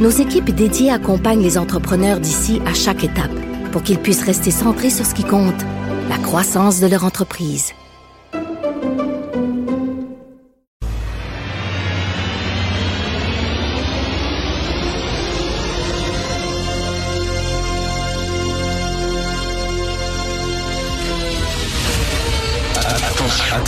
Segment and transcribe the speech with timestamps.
[0.00, 3.30] nos équipes dédiées accompagnent les entrepreneurs d'ici à chaque étape
[3.70, 5.62] pour qu'ils puissent rester centrés sur ce qui compte,
[6.08, 7.72] la croissance de leur entreprise.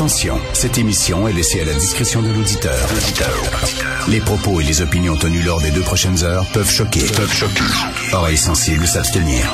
[0.03, 2.89] Attention, cette émission est laissée à la discrétion de l'auditeur.
[4.09, 7.07] Les propos et les opinions tenues lors des deux prochaines heures peuvent choquer.
[7.15, 7.63] Peuvent choquer.
[8.13, 9.45] Oreilles sensibles s'abstenir.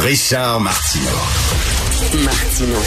[0.00, 2.24] Richard Martineau.
[2.24, 2.78] Martino.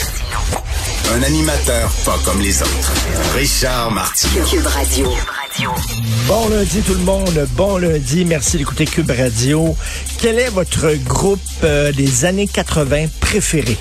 [1.16, 2.92] Un animateur pas comme les autres.
[3.34, 4.44] Richard Martineau.
[4.44, 5.14] Cube Radio.
[6.28, 9.78] Bon lundi tout le monde, bon lundi, merci d'écouter Cube Radio.
[10.20, 13.78] Quel est votre groupe euh, des années 80 préféré?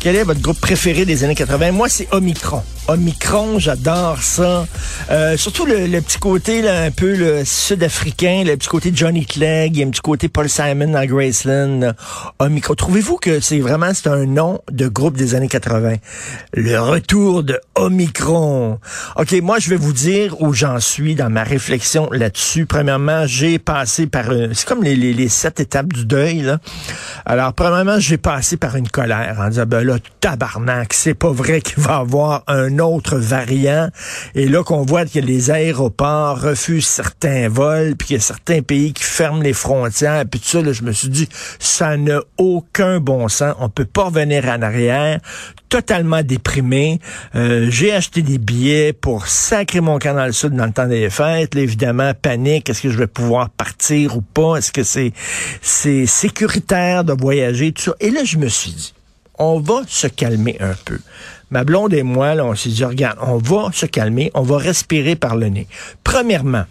[0.00, 1.72] Quel est votre groupe préféré des années 80?
[1.72, 2.62] Moi, c'est Omicron.
[2.88, 4.66] Omicron, j'adore ça.
[5.10, 9.24] Euh, surtout le, le, petit côté là, un peu le sud-africain, le petit côté Johnny
[9.26, 11.94] Clegg, il y a un petit côté Paul Simon dans Graceland.
[12.38, 12.74] Omicron.
[12.74, 15.96] Trouvez-vous que c'est vraiment c'est un nom de groupe des années 80?
[16.54, 18.78] Le retour de Omicron.
[19.16, 22.66] OK, moi je vais vous dire où j'en suis dans ma réflexion là-dessus.
[22.66, 26.58] Premièrement, j'ai passé par un, c'est comme les, les, sept étapes du deuil là.
[27.24, 31.60] Alors premièrement, j'ai passé par une colère en disant ben là tabarnak, c'est pas vrai
[31.60, 33.88] qu'il va avoir un autre variant.
[34.34, 38.62] Et là qu'on voit que les aéroports refusent certains vols, puis qu'il y a certains
[38.62, 43.00] pays qui ferment les frontières, puis tout ça, je me suis dit, ça n'a aucun
[43.00, 43.54] bon sens.
[43.60, 45.20] On peut pas revenir en arrière
[45.70, 46.98] totalement déprimé.
[47.34, 51.54] Euh, j'ai acheté des billets pour sacrer mon le sud dans le temps des fêtes.
[51.54, 52.68] Là, évidemment, panique.
[52.68, 54.56] Est-ce que je vais pouvoir partir ou pas?
[54.56, 55.12] Est-ce que c'est
[55.62, 57.72] c'est sécuritaire de voyager?
[57.72, 57.94] Tout ça.
[58.00, 58.94] Et là, je me suis dit,
[59.40, 60.98] on va se calmer un peu.
[61.50, 65.16] Ma blonde et moi, on s'est dit, regarde, on va se calmer, on va respirer
[65.16, 65.66] par le nez.
[66.04, 66.64] Premièrement,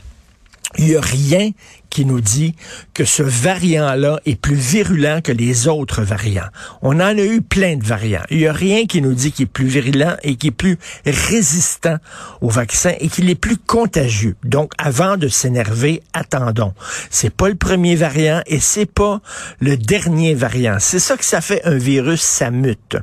[0.78, 1.52] il n'y a rien
[1.90, 2.56] qui nous dit
[2.94, 6.50] que ce variant-là est plus virulent que les autres variants.
[6.82, 8.24] On en a eu plein de variants.
[8.30, 10.78] Il n'y a rien qui nous dit qu'il est plus virulent et qu'il est plus
[11.06, 11.98] résistant
[12.42, 14.36] au vaccin et qu'il est plus contagieux.
[14.44, 16.74] Donc, avant de s'énerver, attendons.
[17.10, 19.22] C'est pas le premier variant et c'est pas
[19.60, 20.78] le dernier variant.
[20.80, 22.98] C'est ça que ça fait un virus, ça mute.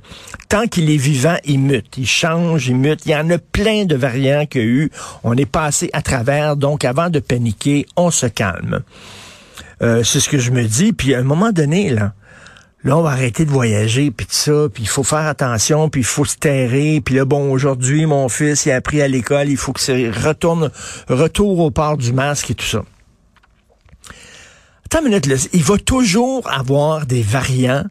[0.49, 1.99] Tant qu'il est vivant, il mute.
[1.99, 3.01] Il change, il mute.
[3.07, 4.91] Il y en a plein de variants qu'il y a eu.
[5.25, 6.57] On est passé à travers.
[6.57, 8.76] Donc, avant de paniquer, on se calme.
[9.83, 10.93] Euh, c'est ce que je me dis.
[10.93, 12.15] Puis à un moment donné, là,
[12.85, 16.03] là, on va arrêter de voyager, puis tout ça, puis il faut faire attention, puis
[16.03, 17.01] il faut se terrer.
[17.05, 19.93] Puis là, bon, aujourd'hui, mon fils, il a appris à l'école, il faut que ça
[19.93, 20.71] retourne,
[21.09, 22.83] retour au port du masque et tout ça.
[24.87, 27.85] Attends une minute, là, il va toujours avoir des variants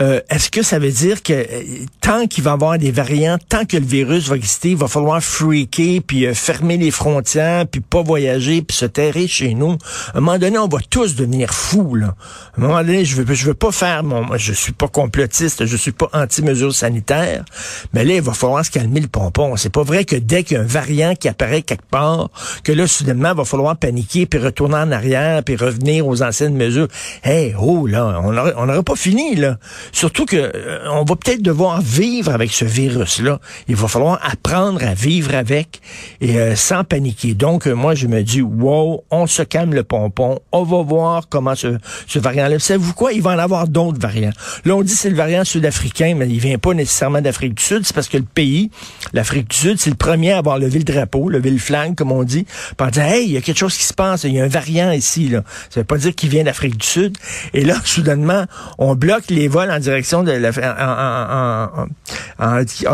[0.00, 1.62] euh, est-ce que ça veut dire que euh,
[2.00, 4.86] tant qu'il va y avoir des variants, tant que le virus va exister, il va
[4.86, 9.76] falloir freaker, puis euh, fermer les frontières, puis pas voyager, puis se terrer chez nous?
[10.14, 12.14] À un moment donné, on va tous devenir fous, là.
[12.56, 14.36] À un moment donné, je veux, je veux pas faire mon...
[14.36, 17.44] Je suis pas complotiste, je suis pas anti-mesures sanitaires,
[17.92, 19.56] mais là, il va falloir se calmer le pompon.
[19.56, 22.30] C'est pas vrai que dès qu'il y a un variant qui apparaît quelque part,
[22.62, 26.54] que là, soudainement, il va falloir paniquer, puis retourner en arrière, puis revenir aux anciennes
[26.54, 26.86] mesures.
[27.24, 28.32] Hey, oh, là, on
[28.66, 29.58] n'aurait pas fini, là.
[29.92, 33.40] Surtout que euh, on va peut-être devoir vivre avec ce virus-là.
[33.68, 35.80] Il va falloir apprendre à vivre avec
[36.20, 37.34] et euh, sans paniquer.
[37.34, 40.40] Donc, euh, moi, je me dis, wow, on se calme le pompon.
[40.52, 41.78] On va voir comment ce,
[42.18, 42.58] variant-là.
[42.58, 43.12] Savez-vous quoi?
[43.12, 44.32] Il va en avoir d'autres variants.
[44.64, 47.82] Là, on dit c'est le variant sud-africain, mais il vient pas nécessairement d'Afrique du Sud.
[47.84, 48.70] C'est parce que le pays,
[49.12, 52.12] l'Afrique du Sud, c'est le premier à avoir levé le drapeau, levé le flag, comme
[52.12, 52.46] on dit,
[52.76, 54.24] pour dire, hey, il y a quelque chose qui se passe.
[54.24, 55.42] Il y a un variant ici, là.
[55.70, 57.16] Ça veut pas dire qu'il vient d'Afrique du Sud.
[57.54, 58.44] Et là, soudainement,
[58.78, 60.32] on bloque les vols direction de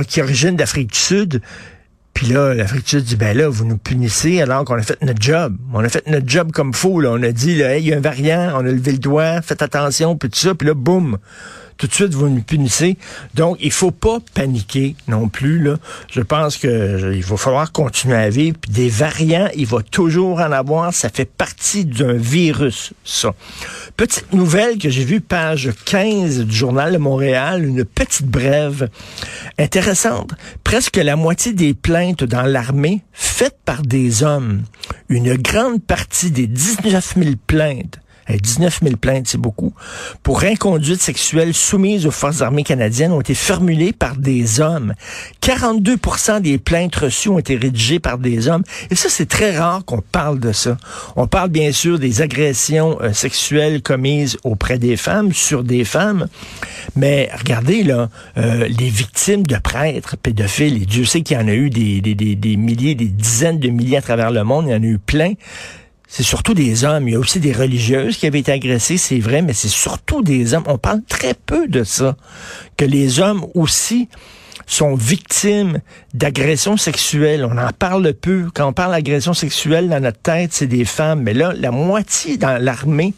[0.07, 1.43] qui origine d'Afrique du Sud.
[2.15, 5.03] Puis là, l'Afrique du Sud dit, ben là, vous nous punissez alors qu'on a fait
[5.03, 5.57] notre job.
[5.73, 7.01] On a fait notre job comme faux.
[7.01, 7.11] Là.
[7.11, 9.63] On a dit, là, il y a un variant, on a levé le doigt, faites
[9.63, 10.55] attention, puis tout ça.
[10.55, 11.19] Puis là, boum,
[11.77, 12.97] tout de suite, vous nous punissez.
[13.35, 15.63] Donc, il faut pas paniquer non plus.
[15.63, 15.77] Là.
[16.11, 18.57] Je pense que il va falloir continuer à vivre.
[18.69, 20.93] Des variants, il va toujours en avoir.
[20.95, 23.35] Ça fait partie d'un virus, ça.
[23.97, 28.89] Petite nouvelle que j'ai vue, page 15 du Journal de Montréal, une petite brève
[29.59, 30.31] intéressante.
[30.63, 34.63] Presque la moitié des plaintes dans l'armée faites par des hommes.
[35.09, 37.99] Une grande partie des 19 000 plaintes
[38.29, 39.75] 19 000 plaintes, c'est beaucoup,
[40.23, 44.95] pour inconduite sexuelle soumise aux forces armées canadiennes ont été formulées par des hommes.
[45.43, 48.63] 42% des plaintes reçues ont été rédigées par des hommes.
[48.91, 50.77] Et ça, c'est très rare qu'on parle de ça.
[51.17, 56.27] On parle bien sûr des agressions euh, sexuelles commises auprès des femmes, sur des femmes.
[56.97, 61.49] Mais regardez, là, euh, les victimes de prêtres pédophiles, et Dieu sait qu'il y en
[61.49, 64.83] a eu des milliers, des dizaines de milliers à travers le monde, il y en
[64.83, 65.35] a eu plein
[66.17, 67.09] c'est surtout des hommes.
[67.09, 70.23] Il y a aussi des religieuses qui avaient été agressées, c'est vrai, mais c'est surtout
[70.23, 70.63] des hommes.
[70.69, 72.15] On parle très peu de ça.
[72.77, 74.09] Que les hommes aussi
[74.65, 75.81] sont victimes
[76.13, 77.45] d'agressions sexuelles.
[77.45, 78.47] On en parle peu.
[78.55, 81.23] Quand on parle d'agression sexuelle dans notre tête, c'est des femmes.
[81.23, 83.13] Mais là, la moitié dans l'armée,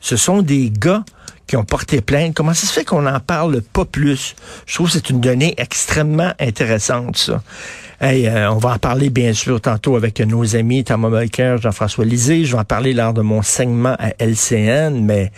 [0.00, 1.02] ce sont des gars
[1.46, 2.34] qui ont porté plainte.
[2.34, 4.34] Comment ça se fait qu'on n'en parle pas plus?
[4.66, 7.42] Je trouve que c'est une donnée extrêmement intéressante, ça.
[8.00, 12.04] Hey, euh, on va en parler bien sûr tantôt avec nos amis Thomas Mulcair, Jean-François
[12.04, 12.44] Lisée.
[12.44, 15.30] Je vais en parler lors de mon segment à LCN, mais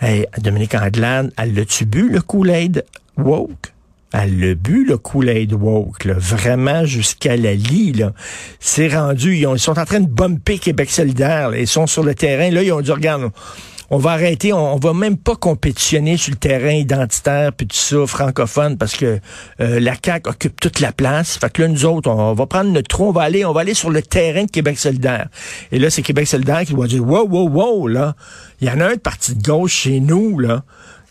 [0.00, 2.84] hey, Dominique Anglade, elle l'a-tu bu le Kool-Aid
[3.18, 3.72] woke?
[4.12, 7.92] Elle l'a bu, le Kool-Aid woke, vraiment jusqu'à la lie.
[7.92, 8.12] Là.
[8.58, 11.54] C'est rendu, ils, sont en train de bumper Québec solidaire.
[11.54, 12.50] Ils sont sur le terrain.
[12.50, 13.30] Là, ils ont dit, regarde,
[13.90, 18.06] on va arrêter, on, va même pas compétitionner sur le terrain identitaire puis tout ça
[18.06, 19.18] francophone parce que
[19.60, 21.36] euh, la CAQ occupe toute la place.
[21.36, 23.62] Fait que là nous autres, on, va prendre notre trou, on va aller, on va
[23.62, 25.26] aller sur le terrain de Québec solidaire.
[25.72, 28.14] Et là c'est Québec solidaire qui va dire wow wow wow là,
[28.60, 30.62] il y en a un de parti de gauche chez nous là.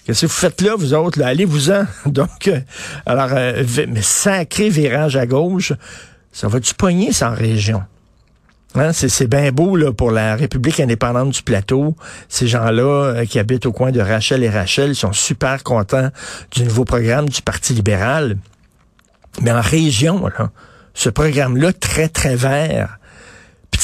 [0.05, 1.19] Qu'est-ce que vous faites là, vous autres?
[1.19, 1.27] Là?
[1.27, 1.85] Allez-vous-en.
[2.07, 2.59] Donc, euh,
[3.05, 5.71] alors, euh, mais sacré virage à gauche,
[6.31, 7.83] ça va-tu pogner sans région?
[8.75, 11.95] Hein, c'est bien beau là, pour la République indépendante du plateau.
[12.27, 16.09] Ces gens-là euh, qui habitent au coin de Rachel et Rachel sont super contents
[16.51, 18.37] du nouveau programme du Parti libéral.
[19.41, 20.23] Mais en région,
[20.93, 22.98] ce programme-là, très, très vert,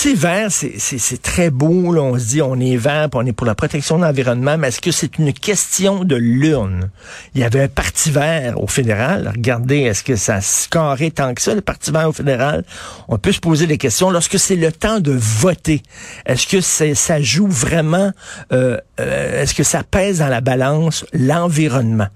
[0.10, 3.48] sais, vert, c'est très beau, là, on se dit on est vert, on est pour
[3.48, 6.92] la protection de l'environnement, mais est-ce que c'est une question de l'urne?
[7.34, 9.31] Il y avait un parti vert au fédéral.
[9.36, 12.63] Regardez, est-ce que ça scorait tant que ça, le parti vert au fédéral?
[13.07, 14.12] On peut se poser des questions.
[14.12, 15.81] Lorsque c'est le temps de voter,
[16.25, 18.12] est-ce que ça joue vraiment,
[18.54, 22.10] euh, euh, est-ce que ça pèse dans la balance l'environnement?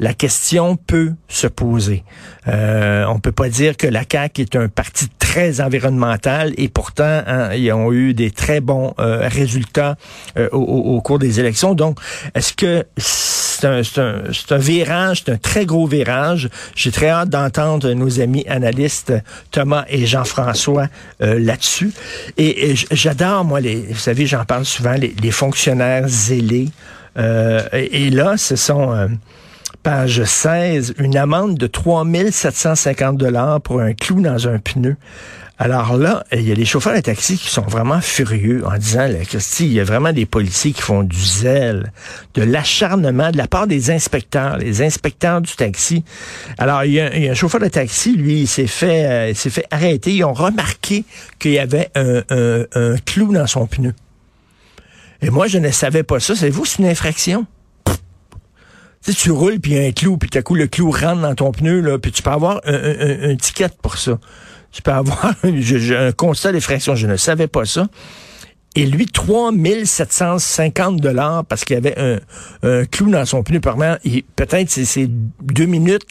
[0.00, 2.04] La question peut se poser.
[2.46, 7.17] Euh, on peut pas dire que la CAQ est un parti très environnemental et pourtant
[7.26, 9.96] hein, ils ont eu des très bons euh, résultats
[10.36, 11.74] euh, au, cours des élections.
[11.74, 11.98] Donc,
[12.34, 16.48] est-ce que c'est un, virage, c'est un très gros virage?
[16.74, 19.12] J'ai très hâte d'entendre nos amis analystes
[19.50, 20.88] Thomas et Jean-François
[21.22, 21.92] euh, là-dessus.
[22.36, 26.68] Et, j'adore, moi, les, vous savez, j'en parle souvent, les, fonctionnaires zélés.
[27.72, 29.08] Et, et, là, ce sont
[29.82, 34.96] page 16, une amende de 3750 dollars pour un clou dans un pneu.
[35.60, 39.08] Alors là, il y a des chauffeurs de taxi qui sont vraiment furieux en disant,
[39.08, 41.92] là, Christy, il y a vraiment des policiers qui font du zèle,
[42.34, 46.04] de l'acharnement de la part des inspecteurs, les inspecteurs du taxi.
[46.58, 50.14] Alors, il y a, un chauffeur de taxi, lui, il s'est fait, euh, fait arrêter.
[50.14, 51.04] Ils ont remarqué
[51.40, 52.22] qu'il y avait un,
[52.74, 53.94] un clou dans son pneu.
[55.22, 56.36] Et moi, je ne savais pas ça.
[56.36, 57.46] Savez-vous, c'est une infraction?
[59.00, 60.90] Si tu roules, puis il y a un clou, puis tout à coup, le clou
[60.90, 64.18] rentre dans ton pneu, là, puis tu peux avoir un, un, un, ticket pour ça.
[64.72, 66.94] Tu peux avoir un, constat d'effraction.
[66.94, 67.88] Je ne savais pas ça.
[68.78, 73.58] Et lui, 3750 dollars parce qu'il avait un, clou dans son pneu.
[73.58, 75.08] Peut-être c'est
[75.42, 76.06] deux minutes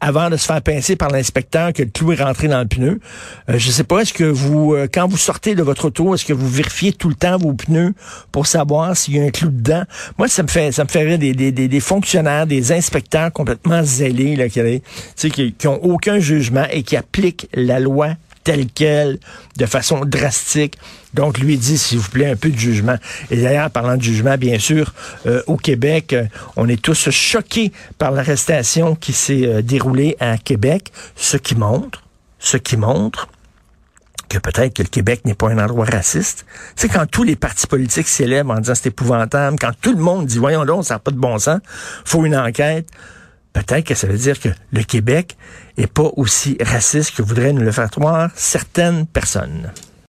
[0.00, 3.00] avant de se faire pincer par l'inspecteur que le clou est rentré dans le pneu.
[3.48, 6.26] Euh, je sais pas, est-ce que vous, euh, quand vous sortez de votre auto, est-ce
[6.26, 7.94] que vous vérifiez tout le temps vos pneus
[8.32, 9.84] pour savoir s'il y a un clou dedans?
[10.18, 14.36] Moi, ça me fait ça me rire des, des, des, fonctionnaires, des inspecteurs complètement zélés,
[14.36, 14.60] là, qui,
[15.16, 18.08] qui, qui ont aucun jugement et qui appliquent la loi
[18.44, 19.18] telle quelle,
[19.56, 20.76] de façon drastique.
[21.14, 22.96] Donc, lui dit, s'il vous plaît, un peu de jugement.
[23.30, 24.92] Et d'ailleurs, parlant de jugement, bien sûr,
[25.26, 26.24] euh, au Québec, euh,
[26.56, 32.02] on est tous choqués par l'arrestation qui s'est euh, déroulée à Québec, ce qui montre,
[32.38, 33.28] ce qui montre
[34.28, 36.46] que peut-être que le Québec n'est pas un endroit raciste.
[36.76, 40.26] C'est quand tous les partis politiques s'élèvent en disant c'est épouvantable, quand tout le monde
[40.26, 41.58] dit voyons donc, ça n'a pas de bon sens,
[42.04, 42.86] faut une enquête
[43.52, 45.36] peut-être que ça veut dire que le Québec
[45.76, 49.72] est pas aussi raciste que voudraient nous le faire croire certaines personnes.